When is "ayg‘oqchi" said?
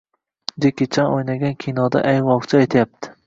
2.13-2.61